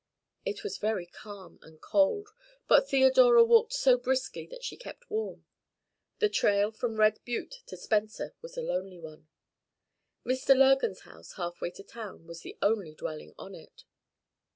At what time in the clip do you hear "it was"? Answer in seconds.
0.45-0.79